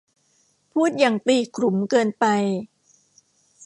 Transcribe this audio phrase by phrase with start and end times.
[0.73, 2.25] พูดอย่างตีขลุมเกินไป